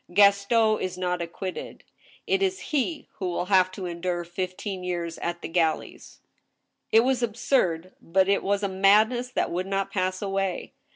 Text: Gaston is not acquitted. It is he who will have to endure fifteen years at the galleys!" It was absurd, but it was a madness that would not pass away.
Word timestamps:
Gaston 0.11 0.81
is 0.81 0.97
not 0.97 1.21
acquitted. 1.21 1.83
It 2.25 2.41
is 2.41 2.59
he 2.73 3.07
who 3.19 3.27
will 3.27 3.45
have 3.45 3.69
to 3.73 3.85
endure 3.85 4.23
fifteen 4.23 4.83
years 4.83 5.19
at 5.19 5.43
the 5.43 5.47
galleys!" 5.47 6.21
It 6.91 7.01
was 7.01 7.21
absurd, 7.21 7.93
but 8.01 8.27
it 8.27 8.41
was 8.41 8.63
a 8.63 8.67
madness 8.67 9.29
that 9.29 9.51
would 9.51 9.67
not 9.67 9.91
pass 9.91 10.19
away. 10.19 10.73